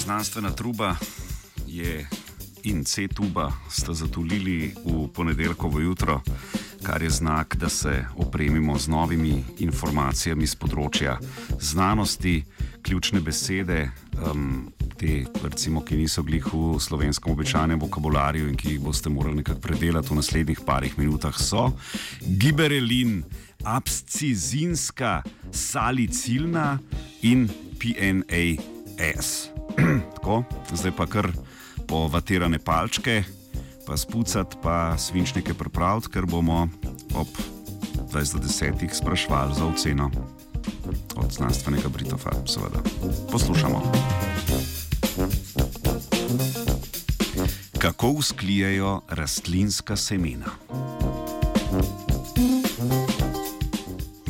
znanstvena 0.00 0.50
truba 0.50 0.96
je 1.66 2.06
in 2.62 2.84
C-tuba 2.84 3.52
sta 3.70 3.94
zatulili 3.94 4.74
v 4.84 5.08
ponedeljkovo 5.14 5.80
jutro, 5.80 6.20
kar 6.82 7.02
je 7.02 7.10
znak, 7.10 7.56
da 7.56 7.68
se 7.68 8.04
opremimo 8.16 8.78
z 8.78 8.88
novimi 8.88 9.44
informacijami 9.58 10.46
z 10.46 10.56
področja 10.56 11.18
znanosti, 11.60 12.44
ključne 12.82 13.20
besede, 13.20 13.90
um, 14.24 14.72
te, 14.96 15.24
recimo, 15.44 15.84
ki 15.84 15.96
niso 16.00 16.22
glih 16.22 16.44
v 16.52 16.80
slovenskem 16.80 17.32
običajnem 17.32 17.80
vokabularju 17.80 18.48
in 18.48 18.56
ki 18.56 18.74
jih 18.74 18.82
boste 18.84 19.12
morali 19.12 19.40
nekako 19.40 19.60
predelati 19.60 20.12
v 20.12 20.20
naslednjih 20.20 20.64
parih 20.66 20.98
minutah, 20.98 21.36
so 21.36 21.70
giberelin, 22.20 23.22
abscizinska, 23.64 25.20
salicilna 25.52 26.78
in 27.22 27.48
PNAS. 27.80 29.59
Tako, 30.30 30.44
zdaj 30.72 30.92
pa 30.94 31.06
kar 31.06 31.26
povatirane 31.86 32.58
palčke, 32.58 33.24
pa 33.86 33.96
spucati, 33.96 34.56
pa 34.62 34.94
svinčnike 34.98 35.54
pripraviti, 35.54 36.06
ker 36.14 36.26
bomo 36.26 36.68
ob 37.18 37.26
20-10 38.12 38.94
sprašvali 38.94 39.54
za 39.54 39.66
oceno 39.66 40.10
od 41.16 41.32
znanstvenega 41.32 41.88
Britofa. 41.88 42.30
Seveda. 42.46 42.78
Poslušamo. 43.32 43.82
Kako 47.78 48.08
usklijajo 48.08 49.00
rastlinska 49.08 49.96
semena? 49.96 50.54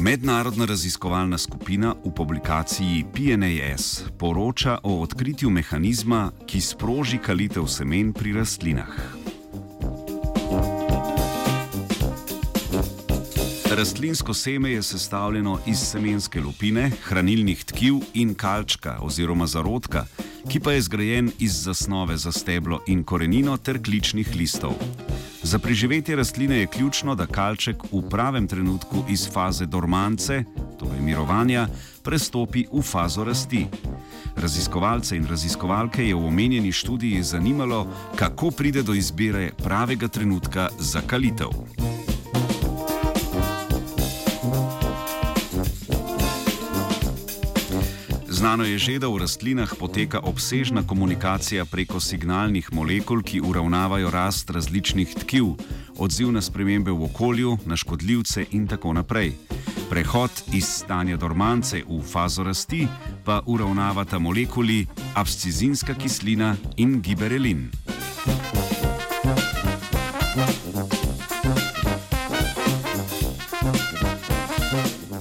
Mednarodna 0.01 0.65
raziskovalna 0.65 1.39
skupina 1.39 1.95
v 2.05 2.11
publikaciji 2.17 3.05
PNAS 3.15 4.03
poroča 4.19 4.79
o 4.83 5.03
odkritju 5.03 5.51
mehanizma, 5.51 6.31
ki 6.47 6.61
sproži 6.61 7.19
kalitev 7.19 7.67
semen 7.69 8.13
pri 8.13 8.33
rastlinah. 8.33 8.97
Rastlinsko 13.77 14.35
seme 14.35 14.71
je 14.71 14.83
sestavljeno 14.83 15.59
iz 15.67 15.79
semenske 15.79 16.41
lupine, 16.41 16.91
hranilnih 17.05 17.65
tkiv 17.65 18.01
in 18.15 18.35
kalčka 18.35 18.99
oziroma 19.03 19.47
zarodka, 19.47 20.07
ki 20.49 20.61
pa 20.61 20.73
je 20.73 20.83
zgrajen 20.83 21.31
iz 21.39 21.61
zasnove 21.65 22.17
za 22.17 22.33
steblo 22.33 22.81
in 22.87 23.05
korenino 23.05 23.57
ter 23.57 23.83
kličnih 23.83 24.33
listov. 24.37 24.81
Za 25.43 25.59
preživetje 25.59 26.17
rastline 26.17 26.57
je 26.57 26.67
ključno, 26.67 27.15
da 27.15 27.27
kalček 27.27 27.77
v 27.93 28.03
pravem 28.11 28.47
trenutku 28.47 29.05
iz 29.09 29.29
faze 29.33 29.67
dormance, 29.67 30.45
torej 30.79 31.01
mirovanja, 31.01 31.69
prestopi 32.03 32.67
v 32.73 32.83
fazo 32.83 33.25
rasti. 33.25 33.67
Raziskovalce 34.37 35.17
in 35.17 35.27
raziskovalke 35.27 36.07
je 36.09 36.15
v 36.15 36.27
omenjeni 36.27 36.73
študiji 36.73 37.23
zanimalo, 37.23 37.87
kako 38.17 38.51
pride 38.51 38.83
do 38.83 38.95
izbire 38.95 39.51
pravega 39.65 40.09
trenutka 40.09 40.69
za 40.79 41.01
kalitev. 41.01 41.49
Znano 48.41 48.65
je 48.65 48.79
že, 48.81 48.97
da 48.97 49.05
v 49.05 49.21
rastlinah 49.21 49.69
poteka 49.77 50.25
obsežna 50.25 50.81
komunikacija 50.81 51.69
preko 51.69 52.01
signalnih 52.01 52.73
molekul, 52.73 53.21
ki 53.21 53.45
uravnavajo 53.45 54.09
rast 54.09 54.49
različnih 54.49 55.13
tkiv, 55.13 55.61
odziv 56.01 56.33
na 56.33 56.41
spremembe 56.41 56.89
v 56.89 57.05
okolju, 57.05 57.59
na 57.69 57.77
škodljivce 57.77 58.47
in 58.57 58.65
tako 58.65 58.97
naprej. 58.97 59.37
Prehod 59.93 60.33
iz 60.57 60.65
stanja 60.65 61.21
dormance 61.21 61.85
v 61.85 62.01
fazo 62.01 62.41
rasti 62.41 62.89
pa 63.29 63.45
uravnavata 63.45 64.17
molekuli 64.17 64.89
abscizinska 65.15 65.93
kislina 65.95 66.57
in 66.81 67.05
giberelin. 67.05 67.69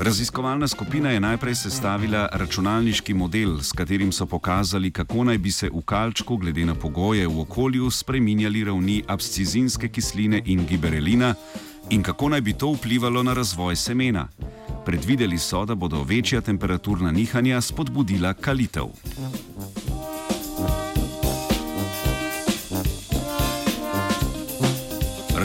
Raziskovalna 0.09 0.67
skupina 0.67 1.11
je 1.11 1.19
najprej 1.19 1.55
sestavila 1.55 2.29
računalniški 2.33 3.13
model, 3.13 3.59
s 3.61 3.71
katerim 3.71 4.11
so 4.11 4.25
pokazali, 4.25 4.89
kako 4.91 5.23
naj 5.23 5.37
bi 5.37 5.51
se 5.51 5.69
v 5.69 5.81
kalčku, 5.85 6.37
glede 6.37 6.65
na 6.65 6.73
pogoje 6.75 7.27
v 7.27 7.41
okolju, 7.41 7.91
spreminjali 7.91 8.63
ravni 8.63 9.03
abscizinske 9.07 9.87
kisline 9.87 10.41
in 10.45 10.65
giberelina 10.65 11.35
in 11.89 12.01
kako 12.03 12.29
naj 12.29 12.41
bi 12.41 12.53
to 12.53 12.71
vplivalo 12.73 13.23
na 13.23 13.33
razvoj 13.33 13.75
semena. 13.75 14.27
Predvideli 14.85 15.37
so, 15.37 15.65
da 15.65 15.75
bodo 15.75 16.03
večja 16.03 16.41
temperaturna 16.41 17.11
nihanja 17.11 17.61
spodbudila 17.61 18.33
kalitev. 18.33 18.89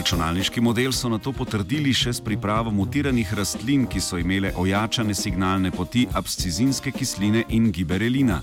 Računalniški 0.05 0.61
model 0.61 0.91
so 0.93 1.09
na 1.09 1.17
to 1.17 1.31
potrdili 1.33 1.89
še 1.89 2.11
s 2.13 2.21
pripravo 2.21 2.69
mutiranih 2.69 3.31
rastlin, 3.33 3.87
ki 3.89 3.97
so 3.97 4.19
imele 4.21 4.51
ojačane 4.53 5.15
signalne 5.17 5.71
poti 5.73 6.03
abscizinske 6.13 6.91
kisline 6.93 7.41
in 7.49 7.71
giberelina. 7.73 8.37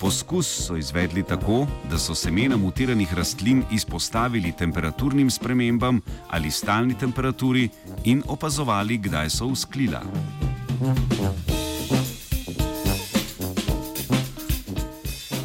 Poskus 0.00 0.50
so 0.64 0.74
izvedli 0.74 1.22
tako, 1.22 1.60
da 1.86 2.02
so 2.02 2.18
semena 2.18 2.58
mutiranih 2.58 3.14
rastlin 3.14 3.62
izpostavili 3.70 4.50
temperaturnim 4.58 5.30
spremembam 5.30 6.02
ali 6.34 6.50
stalni 6.50 6.98
temperaturi 6.98 7.68
in 8.04 8.26
opazovali, 8.26 8.98
kdaj 8.98 9.30
so 9.30 9.46
usklila. 9.54 10.02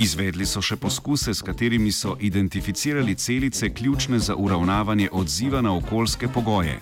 Izvedli 0.03 0.43
so 0.43 0.59
še 0.59 0.75
poskuse, 0.75 1.31
s 1.31 1.41
katerimi 1.45 1.91
so 1.95 2.17
identificirali 2.19 3.15
celice 3.15 3.69
ključne 3.69 4.19
za 4.19 4.35
uravnavanje 4.35 5.07
odziva 5.11 5.61
na 5.61 5.71
okoljske 5.77 6.27
pogoje. 6.27 6.79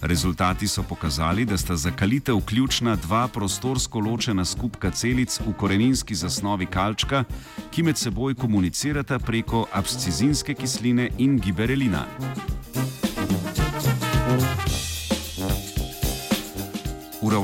Rezultati 0.00 0.68
so 0.68 0.82
pokazali, 0.82 1.44
da 1.44 1.58
sta 1.58 1.76
za 1.76 1.90
kalitev 1.90 2.40
ključna 2.48 2.96
dva 2.96 3.28
prostorsko 3.28 4.00
ločena 4.00 4.44
skupka 4.44 4.90
celic 4.90 5.40
v 5.40 5.52
koreninski 5.52 6.14
zasnovi 6.14 6.66
kalčka, 6.66 7.24
ki 7.70 7.82
med 7.82 8.00
seboj 8.00 8.34
komunicirata 8.34 9.18
preko 9.18 9.66
abscizinske 9.72 10.54
kisline 10.54 11.10
in 11.18 11.36
giberelina. 11.38 12.06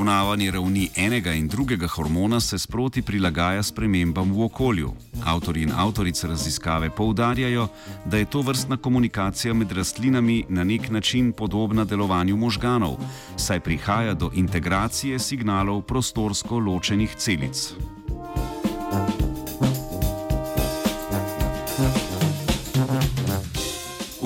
Uravnavanje 0.03 0.51
ravni 0.51 0.89
enega 0.95 1.31
in 1.31 1.47
drugega 1.47 1.87
hormona 1.87 2.39
se 2.39 2.57
sproti 2.59 3.01
prilagaja 3.01 3.63
spremembam 3.63 4.33
v 4.33 4.43
okolju. 4.43 4.89
Avtori 5.23 5.61
in 5.63 5.71
avtorice 5.71 6.27
raziskave 6.27 6.89
poudarjajo, 6.89 7.67
da 8.05 8.17
je 8.17 8.25
to 8.25 8.41
vrstna 8.41 8.77
komunikacija 8.77 9.53
med 9.53 9.71
rastlinami 9.71 10.43
na 10.49 10.63
nek 10.63 10.89
način 10.89 11.31
podobna 11.31 11.85
delovanju 11.85 12.37
možganov, 12.37 12.99
saj 13.37 13.59
prihaja 13.59 14.13
do 14.13 14.31
integracije 14.33 15.19
signalov 15.19 15.81
prostorsko 15.81 16.59
ločenih 16.59 17.15
celic. 17.15 17.71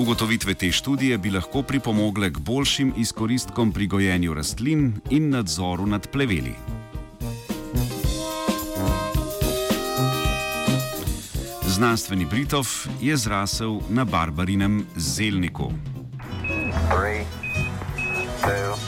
Ugotovitve 0.08 0.54
te 0.54 0.72
študije 0.72 1.18
bi 1.18 1.30
lahko 1.30 1.62
pripomogle 1.62 2.30
k 2.32 2.38
boljšim 2.38 2.92
izkoristkom 2.96 3.72
pri 3.72 3.86
gojenju 3.86 4.34
rastlin 4.34 5.00
in 5.10 5.30
nadzoru 5.30 5.86
nad 5.86 6.08
pleveli. 6.10 6.54
Znanstveni 11.66 12.24
Britov 12.24 12.66
je 13.00 13.16
zrasel 13.16 13.80
na 13.88 14.04
barbarinem 14.04 14.86
zelniku. 14.96 15.72
Three, 16.88 17.26
two, 18.40 18.87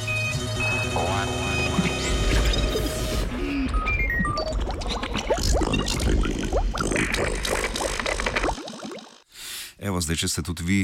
zdaj, 10.01 10.17
če 10.25 10.29
ste 10.29 10.43
tudi 10.47 10.65
vi 10.65 10.81